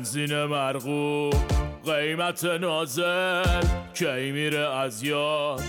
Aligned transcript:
بنزین 0.00 0.44
مرغوب 0.44 1.34
قیمت 1.84 2.44
نازل. 2.44 3.62
کی 3.94 4.32
میره 4.32 4.58
از 4.58 5.02
یاد؟ 5.02 5.62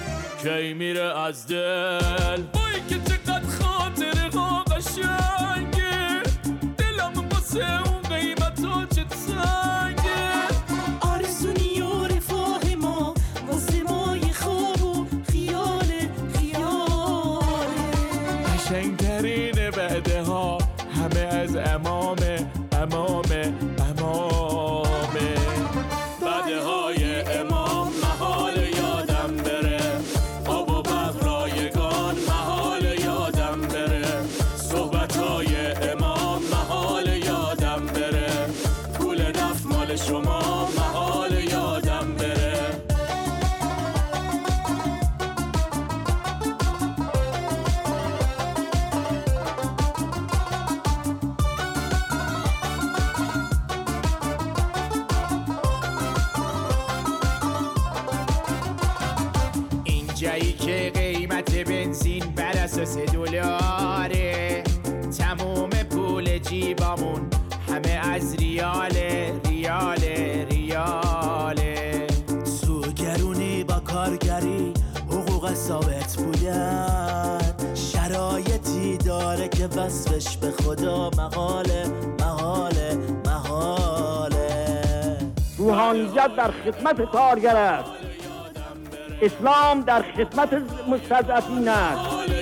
کی 0.44 0.74
میره 0.74 1.20
از 1.20 1.48
دل؟ 1.48 2.42
وای 2.54 2.82
که 2.90 2.96
چقدر 2.96 3.48
خاطر 3.48 4.38
ها 4.38 4.64
قشنگه. 4.64 6.22
دلم 6.78 7.30
واسه 7.32 7.90
اون 7.90 8.02
قیمت 8.02 8.66
ها 8.66 8.86
چه 8.96 9.04
تنگه 9.04 10.32
آرزونی 11.02 11.82
و 11.82 12.08
رفاه 12.08 12.76
ما 12.82 13.14
واسه 13.48 13.84
ما 13.84 14.18
یه 14.18 14.34
خواب 14.34 14.84
و 14.84 15.06
خیال 15.32 15.90
خیاله. 16.34 17.74
قشنگترین 18.58 19.70
بعده 19.70 20.22
ها 20.22 20.58
همه 20.96 21.20
از 21.20 21.56
امامه 21.56 22.48
امامه 22.72 23.21
اینجایی 60.22 60.54
که 60.54 60.92
قیمت 61.00 61.56
بنزین 61.56 62.24
بر 62.36 62.58
اساس 62.58 62.98
دلاره. 62.98 64.64
تموم 65.18 65.70
پول 65.70 66.38
جیبامون 66.38 67.30
همه 67.70 67.90
از 67.90 68.36
ریاله 68.36 69.34
ریاله 69.46 70.48
ریاله 70.50 72.08
سوگرونی 72.44 73.64
با 73.64 73.80
کارگری 73.80 74.74
حقوق 75.10 75.54
ثابت 75.54 76.16
بودن 76.16 77.42
شرایطی 77.76 78.98
داره 78.98 79.48
که 79.48 79.66
وصفش 79.66 80.38
به 80.38 80.52
خدا 80.52 81.10
مقاله 81.10 81.86
مقاله 82.20 82.98
مقاله. 83.26 85.18
روحانیت 85.58 86.36
در 86.38 86.52
خدمت 86.52 87.12
کارگر 87.12 87.56
است. 87.56 88.11
اسلام 89.22 89.82
در 89.82 90.02
خدمت 90.02 90.54
مستضعفین 90.88 91.68
است. 91.68 92.41